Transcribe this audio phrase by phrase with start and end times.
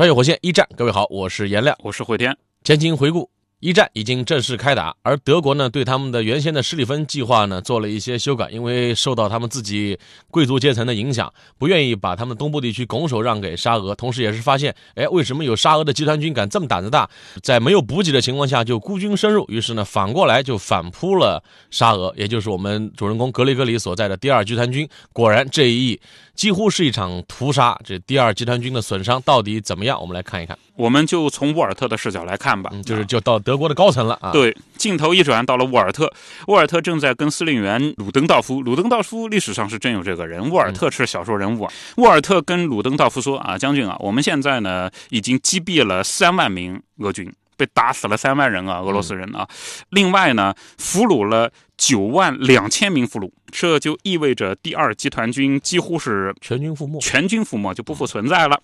[0.00, 2.34] 穿越火线一战，各位好，我是颜亮，我是慧天。
[2.64, 3.28] 前情回顾，
[3.60, 9.98] 一战已经正式开打，而德国呢，对他们的原先的施里芬计划呢做了一些修改，因为受到他们自己
[10.30, 17.06] 贵族阶层的影响，不愿意把他们东部地区拱手让给沙俄，同时也是发现，哎，为什么有沙俄的集团军敢这么胆子大，
[17.42, 24.88] 在没有补给的情况下就孤军深入，于是呢，反过来就反扑了沙俄，也就是我们主人公格雷格里所在的第二集团军。
[25.12, 26.00] 果然这一役。
[26.32, 30.00] 几乎是一场屠杀，这第二集团军的损伤到底怎么样？
[30.00, 30.58] 我们来看一看。
[30.80, 34.32] 我们就从沃尔特的视角来看吧，就是就到德国的高层了啊。
[34.32, 36.10] 对，镜头一转到了沃尔特，
[36.46, 41.68] 沃尔特正在跟司令员鲁登道夫，鲁登道夫历史上是真有这个人，沃尔特是小说人物。
[41.98, 49.46] 沃尔特跟鲁登道夫说啊，将军啊，我们现在呢已经击毙了三万名俄军，被打死了三万人啊，俄罗斯人啊，
[49.90, 53.30] 另外呢俘虏了九万两千名俘虏。
[53.50, 58.60] 这就意味着第二集团军几乎是全军覆没，全军覆没就不复存在了。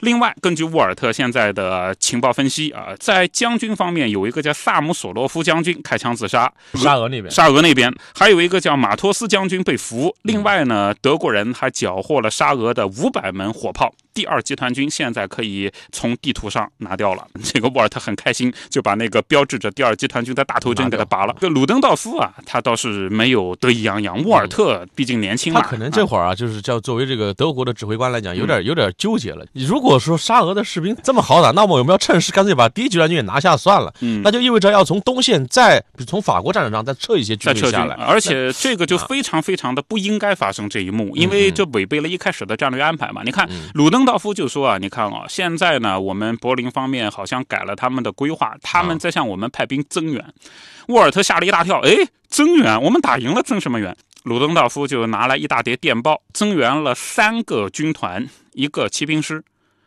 [0.00, 10.14] 另外，根据沃尔特现在的情报分析啊，在将军方面有一个叫萨姆索洛夫将军开枪自杀，沙俄那边，沙俄那边还有一个叫马托斯将军被俘。
[10.22, 13.92] 另外呢，德国人还缴获了沙俄的五百门火炮。
[14.12, 17.26] 第二集团军现在可以从地图上拿掉了。
[17.42, 21.36] 这个沃尔特很开心，就把那个标志着第二集团军的大头针给他拔了。
[21.40, 24.20] 这鲁登道夫啊，他倒是没有得意洋洋。
[24.24, 29.46] 沃尔特毕竟年轻嘛，他可能这会儿啊，就是叫作为这个德国的指挥官来讲，有点有点纠结了。
[29.52, 33.94] 如果说沙俄的士兵这么好打，那么我们要趁势干脆把第一集团军也拿下算了。
[34.00, 37.94] 嗯，那就意味着要从东线再从法国战场上再撤一些军队下来。
[37.94, 43.22] 而且这个就非常非常的不应该发生这一幕，因为这违背了一开始的战略安排嘛。
[43.24, 50.24] 你看鲁登道夫就说啊，你看啊，现在呢，我们柏林方面好像改了他们的规划，他们在向我们派兵增援。
[50.88, 51.94] 沃尔特吓了一大跳，哎，
[52.30, 52.80] 增援？
[52.80, 53.94] 我们打赢了，增什么援？
[54.22, 59.42] 鲁登道夫就拿来一大叠电报，增援了三个军团，一个骑兵师。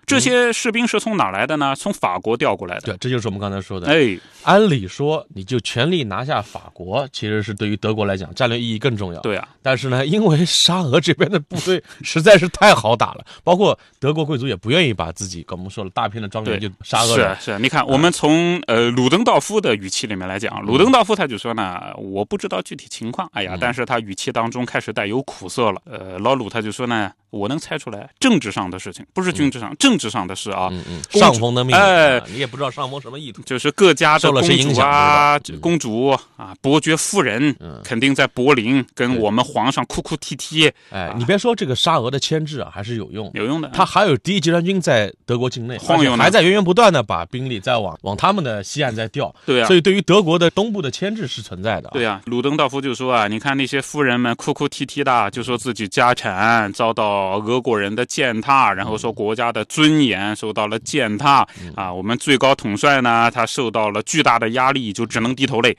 [0.05, 1.75] 这些士兵是从哪来的呢？
[1.75, 2.81] 从法国调过来的。
[2.81, 3.87] 对，这就是我们刚才说的。
[3.87, 9.19] 哎，按理说，你就全力拿下法国，其实是对于德国来讲战略意义更重要。
[9.21, 9.47] 对啊。
[9.61, 17.15] 但是呢，因为沙俄这边的部队实在是太好打了， 包括德国贵族也不愿意把自己，我们说了，大片的庄园就沙俄。
[17.15, 25.81] 是是，你看，我们从呃鲁登道夫的语气里面来讲，鲁登道夫他就说呢，我不知道具体情况，哎呀，但是他语气当中开始带有苦涩了。
[25.85, 27.11] 呃，老鲁他就说呢。
[27.33, 30.69] 我能猜出来，政治上的事情不是军事上，政治上的事啊。
[30.71, 31.01] 嗯嗯。
[31.11, 33.41] 上峰的命哎，你也不知道上峰什么意图。
[33.43, 40.71] 就是各家的公主啊，公主啊，伯爵夫人，肯定在柏林跟我们皇上哭哭啼啼。
[40.91, 43.69] 哎，你别说这个沙俄的牵制啊，还是有用，有用的。
[43.73, 49.33] 他还有第一集团军在德国境内晃悠，还在源源不断的把兵力在往往他们的西岸在调。
[49.45, 49.67] 对啊。
[49.67, 51.89] 所以对于德国的东部的牵制是存在的。
[51.93, 58.03] 对啊，鲁登道夫就说啊，你看那些夫人们哭哭啼啼的，就说自己家产遭到俄国人的。
[58.13, 61.91] 践踏，然后说国家的尊严受到了践踏啊！
[61.91, 65.75] 我们最高统帅呢，他受到了巨大的压力，就只能低头泪。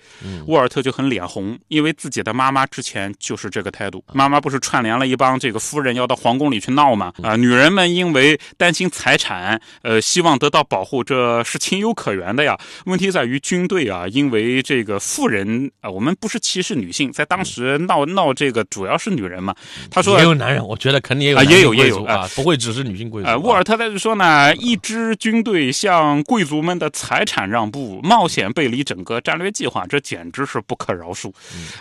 [0.47, 4.03] 沃尔特就很脸红，因为自己的妈妈之前就是这个态度。
[4.13, 7.13] 妈妈不是串联了一帮这个夫人要到皇宫里去闹吗？
[7.23, 12.59] 啊，女人们因为担心财产，呃，希望得到保护，这是情有可原的呀。
[12.87, 19.55] 问题在于军队啊，因为这个妇人啊，我们不是歧视女性，在当时闹闹这个主要是女人嘛。
[19.91, 22.05] 他说也有男人，我觉得肯定也有啊，也有也有。
[22.05, 23.29] 啊，不会只是女性贵族。
[23.29, 31.33] 啊，沃尔特在这说呢，一支军队向贵族们的财产让步，冒险背离整个战略计划，这简直是不可饶恕。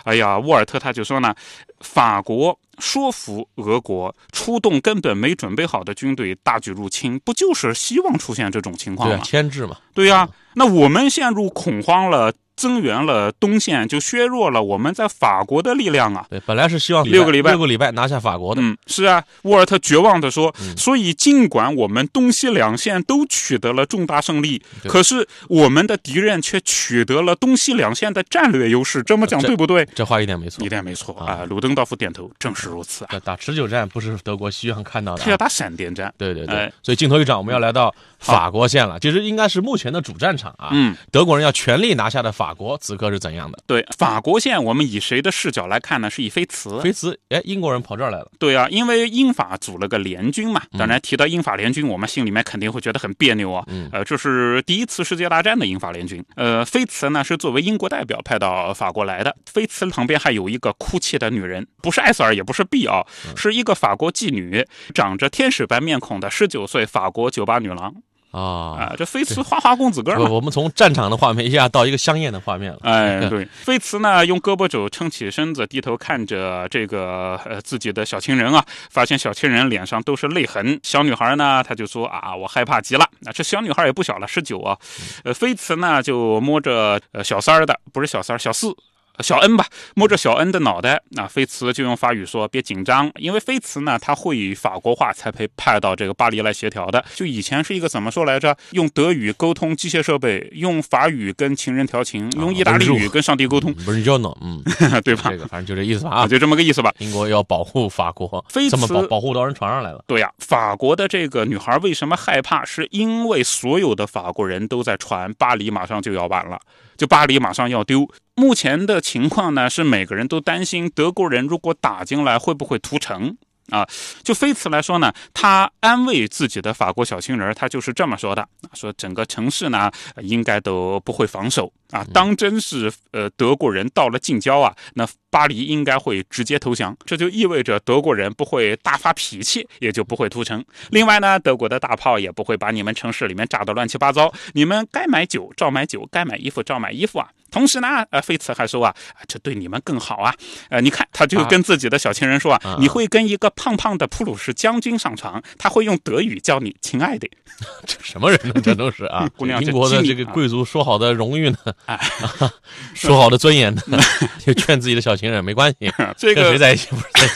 [0.04, 1.34] 哎呀，沃尔特他就说呢，
[1.80, 9.18] 法国说服俄国出动根本没准备好的军队大举入侵，不就是希望出现这种情况吗？
[9.24, 9.76] 牵制嘛。
[9.92, 12.32] 对呀，那我们陷入恐慌了。
[12.56, 16.26] 增援了东线，就削弱了我们在法国的力量啊！
[16.30, 18.62] 对，本来是希望六个礼拜六个礼拜拿下法国的。
[18.62, 20.54] 嗯，是啊，沃尔特绝望地说。
[20.76, 29.02] 所以，尽管我们东西两线都取得了重大胜利，可是我们的敌人却取得了东西两线的战略优势。
[29.02, 29.84] 这么讲对不对？
[29.94, 31.44] 这话一点没错，一点没错啊！
[31.48, 33.20] 鲁登道夫点头，正是如此啊！
[33.24, 36.12] 打持久战不是德国希望看到的，他要打闪电战。
[36.16, 39.00] 对对对，所以镜头一转，我们要来到法国线了。
[39.00, 40.68] 其实应该是目前的主战场啊。
[40.72, 42.43] 嗯，德国人要全力拿下的法。
[42.44, 43.58] 法国此刻是怎样的？
[43.66, 46.10] 对，法国线我们以谁的视角来看呢？
[46.10, 46.78] 是以菲茨。
[46.82, 48.30] 菲茨，哎，英国人跑这儿来了。
[48.38, 50.60] 对啊，因为英法组了个联军嘛。
[50.78, 53.64] 当然，提到英法联军，我们心里面肯定会觉得很别扭啊。
[53.68, 56.22] 嗯，呃，这是第一次世界大战的英法联军。
[56.36, 59.34] 呃，菲茨呢是作为英国代表派到法国来的。
[59.46, 64.62] 菲茨旁边还有一个哭泣的女人，不是艾瑟尔，也不是碧奥，是一个法国妓女，
[64.92, 67.94] 长着天使般面孔的十九岁法国酒吧女郎。
[68.34, 70.28] 啊啊，这飞茨花花公子哥嘛。
[70.28, 72.78] 我们从战场的画面一下到一个香艳的画面了。
[72.82, 80.80] 哎，对，飞茨呢用胳膊肘撑起身子，低头看着这个呃自己的小情人啊，发现小情人脸上都是泪痕。
[80.82, 83.08] 小女孩呢，她就说啊，我害怕极了。
[83.20, 84.76] 那这小女孩也不小了，十九啊。
[85.22, 88.74] 呃，菲茨呢就摸着呃小三儿的，不是小三儿，小四。
[89.20, 97.04] 小恩吧，摸着小恩的脑袋，那菲茨就用法语说：“别紧张，因为菲茨呢，他会以法国话，才被派到这个巴黎来协调的。
[97.14, 98.56] 就以前是一个怎么说来着？
[98.72, 104.34] 用德语沟通机械设备，用法语跟情人调情，用意大利语跟上帝沟通，不是叫呢？
[104.40, 104.60] 嗯，
[105.04, 105.30] 对吧？
[105.30, 106.92] 这个反正就这意思吧，啊，就这么个意思吧。
[106.98, 110.02] 英国要保护法国，菲茨保保护到人床上来了。
[110.08, 112.64] 对呀，法国的这个女孩为什么害怕？
[112.64, 116.58] 是因为所有的法国人都在传巴黎马上就要完了。”
[116.96, 123.36] 就巴黎马上要丢，目前的情况呢是每个人都担心德国人如果打进来会不会屠城
[123.70, 123.88] 啊？
[124.22, 129.90] 就菲茨来说呢，他安慰自己的法国小情人，他就是这么说的：说整个城市呢
[130.20, 140.62] 应该都不会防守啊，当真是呃德国人到了近郊啊，那巴黎应该会直接投降，这就意味着德国人不会大发脾气，也就不会屠城。
[140.90, 147.30] 另外呢，德国的大炮也不会把你们城市里面炸得乱七八糟，你们该买酒照买酒，该买衣服照买衣服啊。
[147.54, 148.92] 同时呢，呃，菲茨还说啊，
[149.28, 150.34] 这对你们更好啊。
[150.70, 157.30] 呃，你看，他就跟自己的小情人说啊，你会跟一个胖胖的普鲁士将军上床，他会用德语叫你亲爱的。
[157.86, 158.60] 这什么人呢？
[158.60, 161.58] 这都是啊， 姑娘，英国的这个贵族说好的荣誉呢，
[162.92, 164.00] 说好的尊严呢，
[164.44, 167.34] 就劝自己的小情人没关系，这个跟谁在一起不是在一起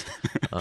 [0.51, 0.61] 啊。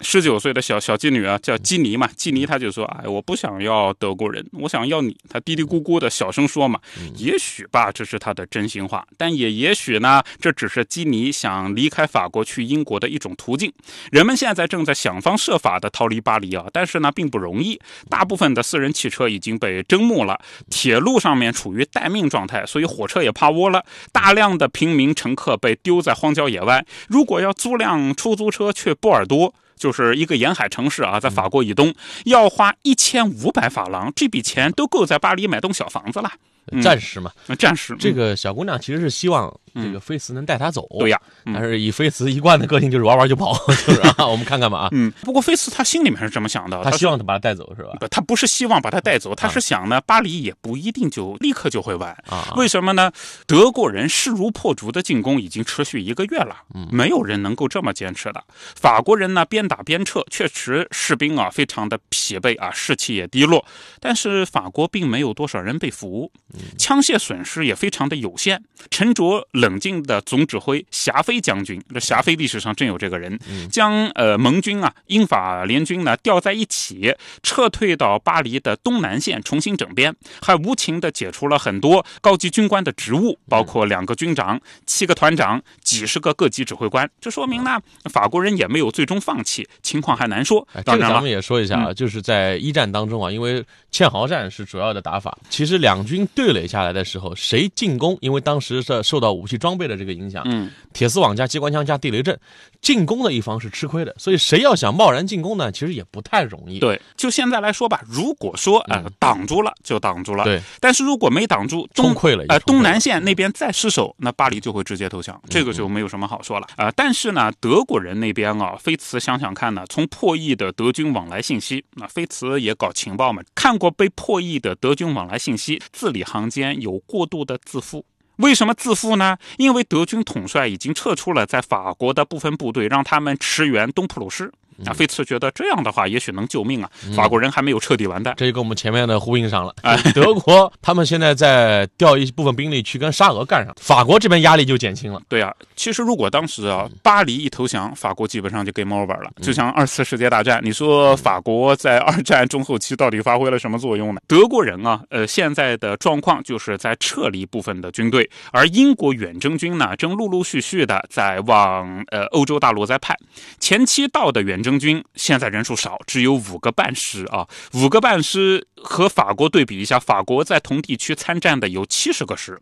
[0.00, 2.08] 十九岁的小小妓女啊，叫基尼嘛。
[2.16, 6.78] 基尼她就说：“哎，我不想要德国人，我想要你。”她嘀嘀咕咕的小声说嘛。
[7.16, 13.72] 也许吧，这是她的真心话，但也也许呢，这只是基尼想离开法国去英国的一种途径。
[14.12, 17.80] 人们现在正在想方设法的逃离巴黎啊，但是呢，并不容易。
[18.08, 20.40] 大部分的私人汽车已经被征募了，
[20.70, 23.84] 铁路上面处于待命状态，所以火车也趴窝了。
[24.12, 26.86] 大量的平民乘客被丢在荒郊野外。
[27.08, 29.52] 如果要租辆出租车去波尔多。
[29.78, 31.94] 就是一个沿海城市啊，在法国以东，
[32.24, 36.32] 要花一千五百法郎，这笔钱都够在巴黎买栋小房子了。
[36.82, 37.96] 暂时嘛，暂时。
[37.98, 40.86] 这个小姑娘其实是希望这个菲茨能带她走。
[40.98, 44.26] 对呀，但是以菲茨一贯的个性，就是玩玩就跑，就 是啊。
[44.26, 44.88] 我们看看吧啊。
[44.92, 45.12] 嗯。
[45.22, 47.96] 不过菲茨他心里面是这么想的，他希望他把她带走是吧？
[48.00, 52.52] 不，他不是希望把她带走，他是想呢，巴黎也不一定就立刻就会完啊。
[52.56, 53.10] 为什么呢？
[53.46, 56.56] 德国人势如破竹的进攻已经持续一个月了，
[56.90, 58.42] 没有人能够这么坚持的。
[58.74, 63.64] 法国人呢，边打边撤，确实士兵啊非常的疲惫啊，士气也低落。
[64.00, 66.30] 但是法国并没有多少人被俘。
[66.76, 68.62] 枪械损失也非常的有限。
[68.90, 73.38] 沉着冷静的总指挥霞飞将军，这霞飞历史上真有这个人，
[73.70, 87.08] 将呃盟军啊英法联军呢调在一起，撤退到巴黎的东南线重新整编，还无情的解除了很多高级军官的职务，包括两个军长、七个团长、几十个各级指挥官。
[87.20, 90.66] 这说明呢，法国人也没有最终放弃，情况还难说。
[90.84, 98.16] 当然了，咱们也说一下啊，就是在一战当中啊，因为堑壕战是主要的打法，其实两军对垒下来的时候，谁进攻？
[98.20, 102.38] 因为当时是受到武器装备的这个影响，嗯，铁丝网加机关枪加地雷阵，
[102.80, 104.14] 进攻的一方是吃亏的。
[104.18, 105.70] 所以谁要想贸然进攻呢？
[105.70, 106.78] 其实也不太容易。
[106.78, 110.60] 对，就现在来说吧，如果说啊挡住了就挡住了，对。
[110.80, 116.90] 但是如果没挡住，冲溃了，呃，东南线那边再失守，那巴黎就会直接投降，这个就没有什么好说了啊。
[116.92, 128.04] 但是呢，德国人那边啊，菲茨想想看呢，从破译的德军往来信息，那菲茨也搞情报嘛，看过被破译的德军往来信息，字里行间有过度的自负。
[128.38, 129.36] 为什么自负呢？
[129.56, 134.52] 因为德军统帅已经撤出了在法国的部分部队，让他们驰援东普鲁士。
[134.86, 136.90] 啊，菲茨觉得这样的话也许能救命啊！
[137.16, 139.74] 法国人还没有彻底完蛋，这就跟我们前面的呼应上了。
[139.82, 145.20] 哎，德国他们现在在调一部分兵力去跟沙俄干上，法国这边压力就减轻了。
[145.28, 149.30] 对啊，其实如果当时啊，巴黎一投降，法国基本上就 game over 了。
[149.42, 154.20] 就像二次世界大战，你说法国在二战中后期到底发挥了什么作用呢？
[154.28, 163.18] 德国人啊，呃，现在的状况就是在撤离部分的军队，而英国远征军呢，正陆陆续续的在往呃欧洲大陆在派。
[163.58, 164.67] 前期到的远征。
[164.68, 172.60] 征军现在人数少，只有五个半师啊，五个半师和法国对比一下，法国在同地区参战的有七十个师。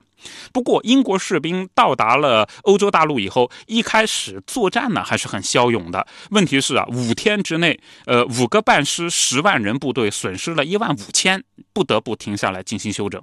[0.52, 6.06] 不过，英国士兵到达了欧洲大陆以后，一开始作战呢还是很骁勇的。
[6.30, 13.20] 问题是啊，五天之内，呃，五个半师十万人部队损失了一万五千，不得不停下来进行休整。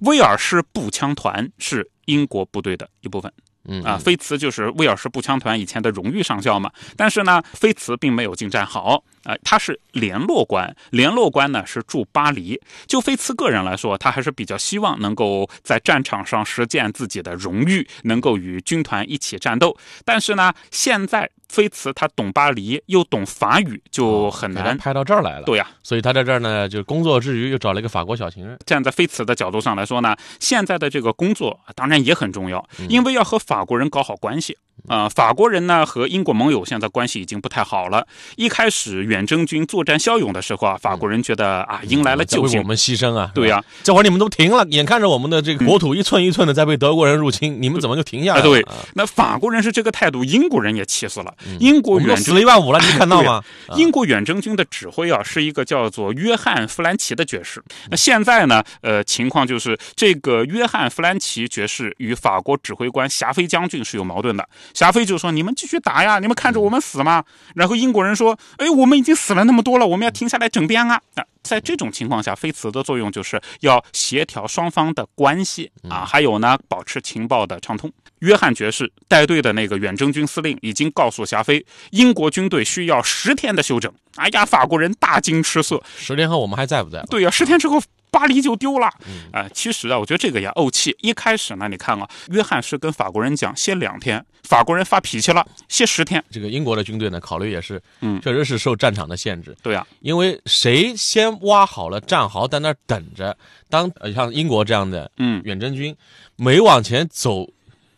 [0.00, 3.32] 威尔士步枪团是英国部队的一部分。
[3.64, 6.70] 嗯啊，菲茨就是威尔士步枪团以前的荣誉上校嘛。
[6.96, 12.60] 但是呢，菲茨并没有进战好啊，他是联络官，联络官呢是驻巴黎。
[12.86, 19.76] 就菲茨个人来说，他还是比较希望能够在战场上实践自己的荣誉，能够与军团一起战斗。
[20.04, 25.44] 但是呢，现在菲茨他懂巴黎，又懂法语，就很难派到这儿来了。
[25.44, 28.58] 对呀，所以他在这儿呢，就工作之余又找了一个法国小情人。
[28.64, 34.56] 站在菲茨的角度上来说呢，现在的这个工作当然也很重要，因为要和法国人搞好关系。
[34.88, 38.06] 啊，法国人呢和英国盟友现在关系已经不太好了。
[38.36, 43.30] 一开始远征军作战骁勇的时候啊，法国人觉得啊迎来了救星，为我们牺牲啊。
[43.34, 48.42] 对呀，这会儿你们都停了，眼看着我们的这个国土一寸一寸的在被德国人入侵，你们怎么就停下来了？
[48.42, 51.34] 对，那法国人是这个态度，英国人也气死了。
[51.58, 53.42] 英国远死了一万五了，你看到吗？
[53.76, 57.62] 英国远征军的指挥啊是一个叫做约翰·弗兰奇的爵士。
[57.90, 64.48] 那现在呢，呃，情况就是这个约翰·弗兰奇爵士与法国指挥官霞飞将军是有矛盾的。
[64.74, 67.24] 霞飞就说：“你们继续打呀，你们看着我们死吗？”
[67.54, 77.90] 然后英国人说：“哎，我们已经死了那么多了，我们要停下来整编啊！”那，在这种情况下，飞茨的作用就是要协调双方的关系啊，还有呢，保持情报的畅通。
[78.20, 83.90] 约翰爵士带队的那个远征军司令已经告诉霞飞，英国军队需要十天的休整。
[84.16, 85.82] 哎呀，法国人大惊失色。
[85.96, 87.02] 十天后我们还在不在？
[87.08, 87.82] 对呀，十天之后。
[88.10, 88.86] 巴黎就丢了，
[89.32, 90.96] 啊，其实啊，我觉得这个也怄气。
[91.00, 96.22] 一开始呢，你看啊，约翰是跟法国人讲歇两天，法国人发脾气了，歇十天。
[96.30, 99.56] 这个英国的军队呢，考虑也是，嗯，确实是受战场的限制。
[99.62, 103.36] 对啊，因为谁先挖好了战壕，在那儿等着，
[103.68, 105.96] 当像英国这样的，嗯，远征军
[106.36, 107.48] 每往前走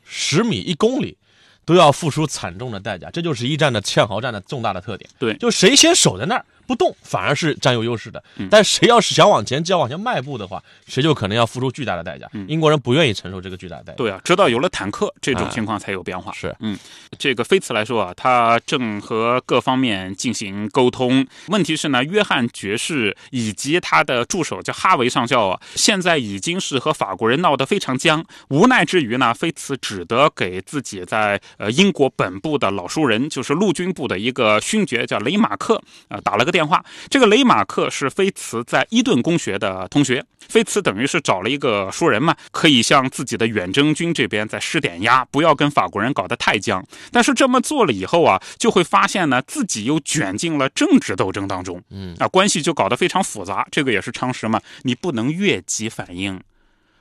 [0.05, 1.17] 十米、一公里。
[1.65, 5.09] 都要付出惨重的代价，这就是一战的堑壕战的重大的特点。
[5.17, 8.23] 对，就谁先守在那儿不动，反而是占有优势的。
[8.51, 12.27] 但谁要是想往前，只要往前迈步的话，谁就可能要付出巨大的代价。
[12.49, 13.97] 英国人不愿意承受这个巨大的代价。
[13.99, 16.33] 对啊，直到有了坦克，这种情况才有变化。
[16.33, 16.79] 是，嗯，
[17.19, 21.27] 这个菲茨来说啊，他正和各方面进行沟通。
[21.49, 28.25] 问题是呢，约翰爵士以及他的助手叫哈维上校啊，现在已经是和法国人闹得非常僵。
[28.49, 36.85] 无奈之余呢，菲茨只得给自己在呃英国本部的老熟人，就是陆军部的一个勋爵叫雷马克啊，打了个电话。
[37.09, 46.85] 这个雷马克是菲茨在伊顿公学的同学，菲茨等于是找了一个熟人嘛，可以向自己的远征军这边再施点压，不要跟法国人搞得太僵。
[47.11, 53.67] 但是这么做了以后啊，就会发现呢，自己又卷进了政治斗争当中，嗯啊，关系就搞得非常复杂。
[53.71, 56.41] 这个也是常识嘛，你不能越级反应。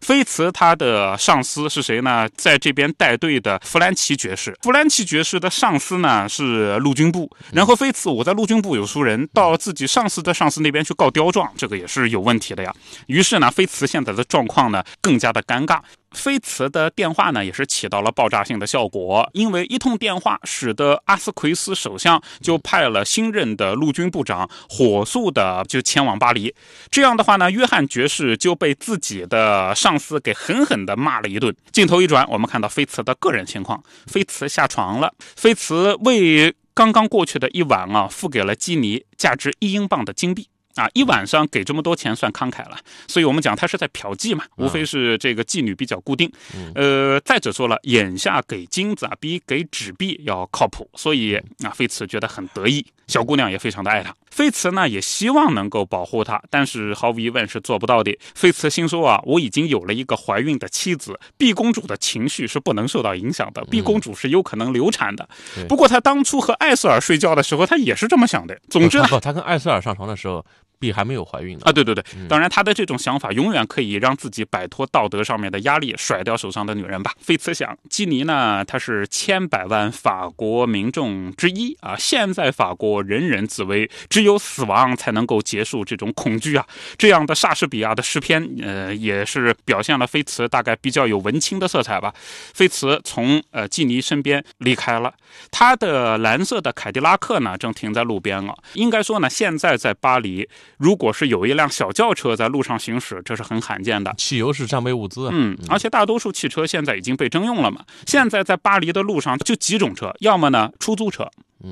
[0.01, 2.27] 菲茨他的上司是谁呢？
[2.35, 7.29] 在这边带队的弗兰奇爵士，弗兰奇爵士的上司呢是陆军部。
[7.53, 12.73] 然后菲茨我在陆军部有熟人，到自己上司的上司那边去告刁状，这个也是有问题的呀。
[13.07, 15.79] 于是呢，菲茨现在的状况呢更加的尴尬。
[16.11, 26.53] 菲茨的电话呢，也是起到了爆炸性的效果，因为一通电话，使得阿斯奎斯首相就派了新任的陆军部长火速的就前往巴黎。
[26.89, 31.55] 这样的话呢，约翰爵士就被自己的上司给狠狠的骂了一顿。
[31.71, 40.50] 镜头一转，我们看到菲茨的个人情况，菲茨下床了，菲茨为刚刚过去的一晚啊，付给了基尼价值一英镑的金币。
[40.75, 46.31] 啊，一晚上给这么多钱算慷慨了，所以我们讲他是在嫖妓嘛，无非是这个妓女比较固定。
[46.75, 54.13] 呃，再者说了，眼下给金子啊比给纸币要靠谱，所以啊，菲茨觉得很得意，小姑娘也非常的爱他。
[54.29, 58.17] 菲茨呢也希望能够保护她，但是毫无疑问是做不到的。
[58.33, 65.27] 菲茨心说啊，我已经有了一个怀孕的妻子，碧公主的情绪是不能受到影响的，碧公主是有可能流产的。
[65.67, 68.57] 不过她当初和艾瑟尔睡觉的时候，她也是这么想的。
[68.69, 70.45] 总之，不，他跟艾瑟尔上床的时候。
[70.81, 71.71] 碧还没有怀孕呢啊！
[71.71, 77.13] 对对对，当然他的这种想法永远可以让自己摆脱道德上面的压力，甩掉手上的女人吧。
[77.19, 81.95] 菲茨想，基尼呢，他是千百万法国民众之一啊。
[81.95, 86.65] 现在法国人人自危，只有死亡才能够结束这种恐惧啊。
[86.97, 92.11] 这样的莎士比亚的诗篇，呃，也是表现了菲茨大概比较有文青的色彩吧。
[92.53, 95.13] 菲茨从呃基尼身边离开了，
[95.51, 98.57] 他的蓝色的凯迪拉克呢，正停在路边了。
[98.73, 100.49] 应该说呢，现在在巴黎。
[100.77, 104.13] 如果是有一辆小轿车在路上行驶，这是很罕见的。
[104.17, 107.83] 汽油是战备物资，嗯，而且大多数汽车现在已经被征用了嘛。
[108.05, 111.29] 现在在巴黎的路上就几种车，要么呢出租车，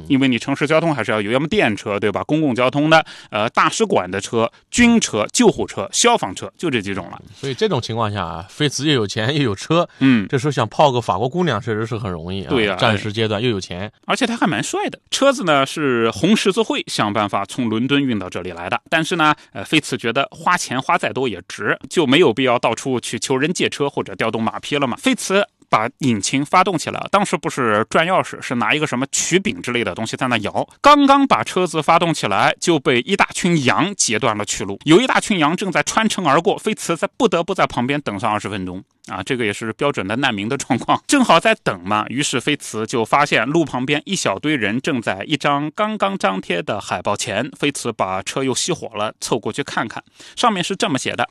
[0.08, 2.24] 因为你城市交通还是要有，要么电车对吧？
[2.24, 7.22] 公共交通的，呃，大使馆的车、军车、救护车、消防车，就这几种了。
[7.36, 12.50] 所以这种情况下啊，菲茨又有钱又有车，嗯，这时候想泡个法国姑娘确实是很容易啊。
[12.50, 15.00] 对呀战时阶段又有钱，而且他还蛮帅的。
[15.12, 24.98] 车子呢是红十字会想办法从伦敦运到这里来的，但是呢，呃，菲茨觉得花钱花再多也值，就没有必要到处去求人借车或者调动马匹了嘛。
[24.98, 25.46] 菲茨。
[25.70, 30.68] 把引擎发动起来，当时不是转钥匙，是拿一个什么曲柄之类的东西在那摇。
[30.82, 34.80] 刚刚把车子发动起来，就被一大群羊截断了去路。
[34.86, 38.84] 有一大群羊正在穿城而过，菲茨在不得不在旁边等上二十分钟。
[39.08, 42.06] 啊，这个也是标准的难民的状况，正好在等嘛。
[42.10, 47.50] 于是菲茨就发现路旁边一小堆人正在一张刚刚张贴的海报前。
[47.58, 50.04] 菲茨把车又熄火了，凑过去看看，
[50.36, 51.28] 上面是这么写的。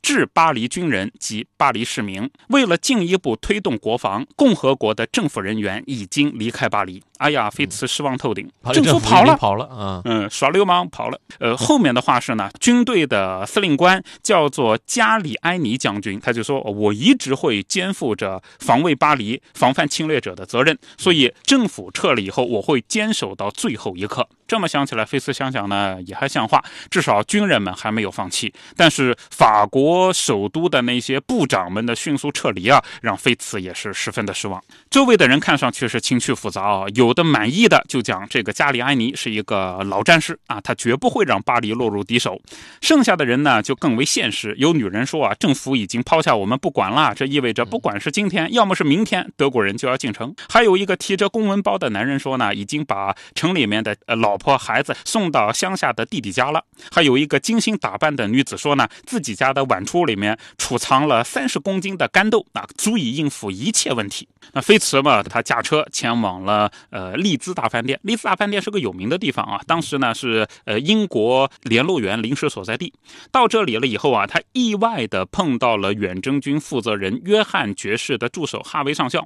[0.00, 7.02] 致巴黎军人及巴黎市民，为了进一步推动国防，共和国的政府人员已经离开巴黎。
[7.16, 11.18] 哎呀，菲茨失望透顶，政府跑了，跑了啊，嗯，耍流氓跑了。
[11.38, 24.28] 呃，后面的话是呢，军队的司令官叫做加里埃尼将军，他就说，我一直会肩负着防卫巴黎、防范侵略者的责任，所以政府撤了以后，我会坚守到最后一刻。
[24.46, 28.52] 这么想起来，菲茨想想呢，也还像话，至少军人们还没有放弃。
[28.76, 34.62] 但是法国首都的那些部长们的迅速撤离啊，让菲茨也是十分的失望。
[34.90, 42.38] 周围的人看上去是情绪复杂啊，有的满意的就讲这个加里埃尼是一个老战士啊，他绝不会让巴黎落入敌手。
[42.82, 44.54] 剩下的人呢，就更为现实。
[44.58, 50.34] 有女人说啊，政府已经抛下我们不管了，这意味着不管是今天，要么是明天，德国人就要进城。
[50.50, 54.33] 还有一个提着公文包的男人说呢，已经把城里面的老。
[54.34, 56.60] 老婆孩子送到乡下的弟弟家了。
[56.90, 64.28] 还有一个精心打扮的女子说呢，自己家的碗橱里面储藏了三十公斤的干豆，那足以应付一切问题。
[64.52, 68.00] 那菲茨嘛，他驾车前往了呃利兹大饭店。
[68.02, 72.92] 利兹大饭店是个有名的地方啊，当时呢是呃英国联络员临时所在地。
[73.30, 79.24] 到这里了以后啊，他意外的碰到了远征军负责人约翰爵士的助手哈维上校。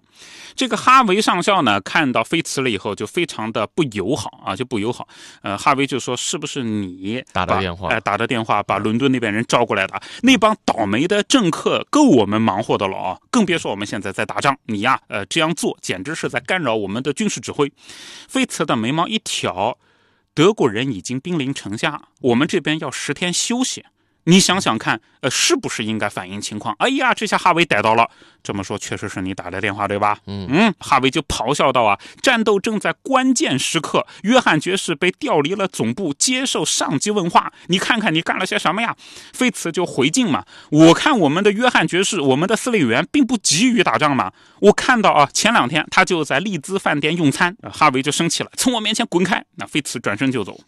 [0.54, 4.97] 这个哈维上校呢，看到菲茨了以后就非常的不友好啊，就不友好。
[5.42, 7.88] 呃，哈维就说：“是不是你打的电话？
[7.88, 10.00] 哎，打的电话把伦敦那边人招过来的？
[10.22, 13.18] 那帮倒霉的政客够我们忙活的了啊！
[13.30, 14.56] 更别说我们现在在打仗。
[14.64, 17.72] 你呀，呃，这样做简直是在干扰我们的军事指挥。”
[18.28, 19.78] 菲茨的眉毛一挑
[20.34, 23.84] ：“德国人已经兵临城下，我们这边要十天休息。
[24.24, 28.10] 你想想看，呃，是不是应该反映情况？”哎呀，这下哈维逮到了。
[28.42, 30.18] 这么说确实是你打的电话对吧？
[30.26, 37.52] 嗯嗯，哈维就咆哮道啊，战斗正在关键时刻，约翰爵士被调离了总部，接受上级问话。
[37.66, 38.96] 你看看你干了些什么呀？
[39.32, 44.32] 菲茨就回敬嘛，我看我们的约翰爵士，我们的司令员并不急于打仗嘛。
[44.60, 47.54] 我看到啊，前两天他就在利兹饭店用餐。
[47.72, 49.44] 哈维就生气了，从我面前滚开！
[49.56, 50.58] 那菲茨转身就走。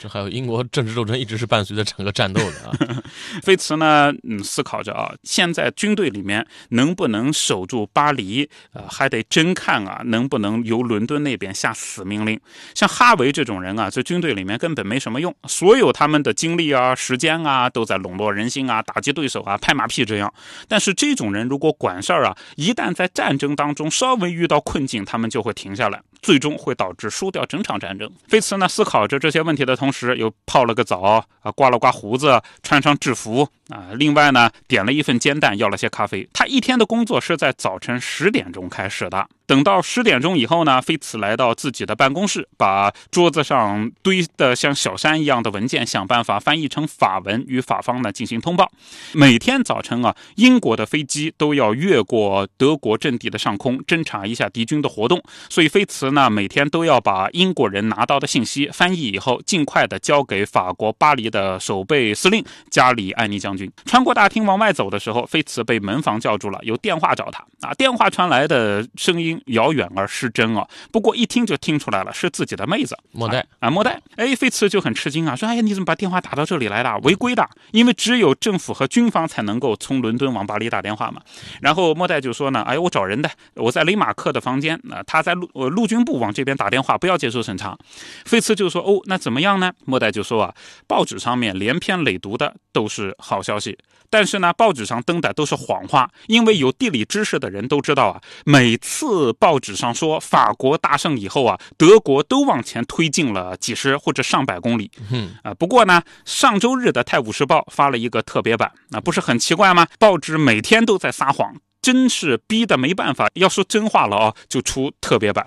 [0.00, 3.02] 这还有英国政治斗争一直是伴随着整个战斗的啊。
[3.42, 7.15] 菲茨呢，嗯，思考着啊，现在军队里面能不能。
[7.16, 12.38] 能守住巴黎，呃，还得真看啊，能不能由伦敦那边下死命令？
[12.74, 20.32] 像哈维这种人啊，在军队里面根本没什么用，所有他们的精力啊、时间啊，都在笼络人心啊、打击对手啊、拍马屁这样。
[20.68, 28.10] 但是这种人如果管事儿啊，一旦在战争当中稍微遇到困境，他们就会停下来，最终会导致输掉整场战争。
[28.28, 36.28] 菲茨呢，思考着这些问题的同时，又泡了个澡啊，刮了刮胡子，穿上制服啊，另外呢，点了一份煎蛋，要了些咖啡。
[36.32, 39.28] 他一天的工作是在早晨十点钟开始的。
[39.46, 48.70] 等到十点钟以后呢，菲茨来到自己的办公室，把桌子上堆的像小山一样的文件想办法翻译成法文，与法方呢进行通报。
[49.12, 55.22] 每天早晨啊，英国的飞机都要越过德国阵地的上空，侦查一下敌军的活动。
[55.48, 63.70] 所以菲茨呢，每天都要把英国人拿到的信息翻译以后，尽快的交给法国巴黎的守备司令加里埃尼将军。
[63.84, 67.72] 穿过大厅往外走的时候，菲茨被门房叫住了，有电话找他啊。
[67.74, 69.35] 电话传来的声音。
[69.46, 70.66] 遥远而失真啊！
[70.92, 74.00] 不过一听就听出来了，是自己的妹子莫代啊，莫代。
[74.16, 76.98] 哎，菲茨就很吃惊啊，说：“哎呀，你怎么把电话打到这里来了？
[76.98, 81.20] 违规的，因为只有政府和军方才能够从伦敦往巴黎打电话嘛。”
[81.60, 87.76] 然后莫代就说呢：“哎，我找人的，我在雷马克的房间，那他在陆呃陆军部往这边打电话，不要接受审查。”
[88.24, 90.54] 菲茨就说：“哦，那怎么样呢？”莫代就说：“啊，
[90.86, 93.76] 报纸上面连篇累牍的都是好消息。”
[94.08, 104.90] 但是呢，报纸上登的都是谎话，因为有地理知识的人都知道啊，每次报纸上说法国大胜以后啊，德国都往前推进了几十或者上百公里。
[105.10, 109.86] 嗯啊，不过呢，上周日的《泰晤士报》发了一个特别版，那不是很奇怪吗？
[109.98, 111.54] 报纸每天都在撒谎。
[111.86, 113.28] 真是逼得没办法。
[113.34, 115.46] 要说真话了啊，就出特别版。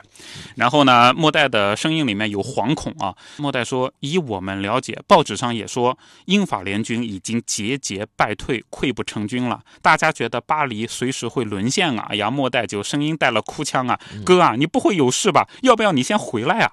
[0.55, 3.13] 然后呢，莫代的声音里面有惶恐啊。
[3.35, 9.59] 莫代说：“以我们了解，报纸上也说英法联军已经节节败退，溃不成军了。
[9.81, 15.45] 大家觉得巴黎随时会沦陷啊！”哎呀，莫代就声音带了哭腔啊：“哥啊，你不会有事吧？
[15.63, 16.71] 要不要你先回来啊？”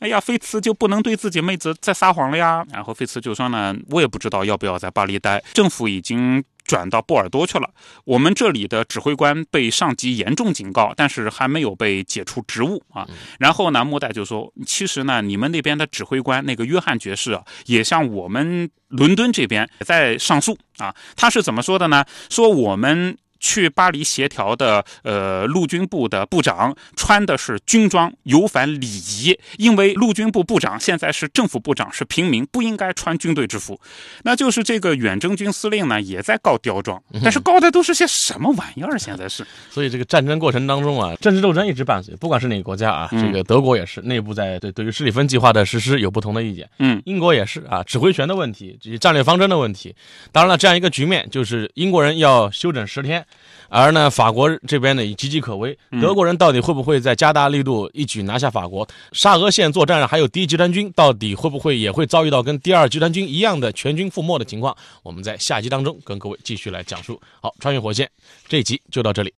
[0.00, 2.66] 哎呀，菲茨就不能对自己妹子再撒谎了呀？
[2.72, 7.70] 然后菲茨就说呢：“我也不知道要不要在巴黎待，政府已经。”转到波尔多去了。
[8.04, 13.06] 我们这里的指挥官被上级严重警告，但是还没有被解除职务啊。
[13.38, 20.94] 然后呢，莫代就说：“其实呢，你们那边的指挥官那个约翰爵士啊，也向我们伦敦这边也在上诉啊。
[21.14, 22.04] 他是怎么说的呢？
[22.28, 23.16] 说我们。”
[23.46, 29.38] 去巴黎协调的，呃，陆军部的部长穿的是军装，有反礼仪。
[29.56, 33.80] 因为陆军部部长现在是政府部长，是平民，不应该穿军队制服。
[34.24, 38.98] 那就是这个远征军司令呢，也在告刁状， 但是告的都是些什么玩意儿？
[38.98, 46.68] 现在是，所以这个战争过程当中啊，政治斗争一直伴随，不管是哪个国家啊，这个德国也是内部在对对于施里芬计划的实施有不同的意见。
[46.80, 49.94] 嗯，英国也是啊，指挥权的问题，这些战略方针的问题。
[50.32, 53.24] 当然了，这样一个局面就是英国人要休整十天。
[53.68, 55.76] 而呢，法国这边呢也岌岌可危。
[56.00, 58.86] 德国人到底会不会再加大力度，一举拿下法国？
[59.12, 64.76] 沙俄线作战还有第一集团军，到底会不会也会遭遇到跟第二集团军一样的全军覆没的情况？
[65.02, 67.20] 我们在下集当中跟各位继续来讲述。
[67.40, 68.08] 好，穿越火线
[68.48, 69.34] 这一集就到这里。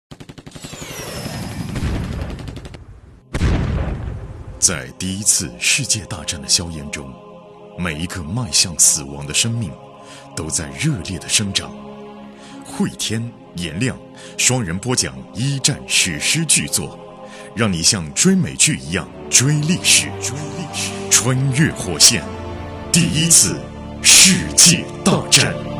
[4.59, 7.11] 在第一次世界大战的硝烟中，
[7.79, 9.71] 每一个迈向死亡的生命，
[10.35, 11.71] 都在热烈的生长。
[12.65, 13.97] 会天、颜亮
[14.37, 16.99] 双人播讲一战史诗巨作，
[17.55, 20.07] 让你像追美剧一样追历史。
[20.21, 22.23] 追历史，穿越火线，
[22.91, 23.59] 第一次
[24.01, 25.78] 世界大战。